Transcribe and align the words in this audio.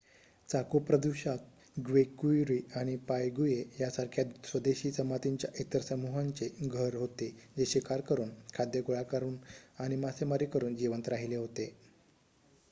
चाको 0.49 0.79
प्रदेशात 0.81 1.81
ग्वेक्यूरी 1.81 2.57
आणि 2.75 2.95
पायगुए 3.07 3.57
यासारख्या 3.79 4.25
स्वदेशी 4.45 4.91
जमातींच्या 4.91 5.51
इतर 5.59 5.81
समूहांचे 5.83 6.49
घर 6.63 6.95
होते 6.95 7.29
जे 7.57 7.65
शिकार 7.67 8.01
करून 8.09 8.29
खाद्य 8.53 8.81
गोळा 8.87 9.03
करून 9.11 9.37
आणि 9.79 9.95
मासेमारी 10.01 10.45
करुन 10.51 10.75
जिवंत 10.77 11.09
राहिले 11.09 11.35
होते 11.37 11.73